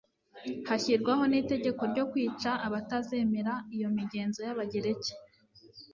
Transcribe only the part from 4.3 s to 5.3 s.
y'abagereki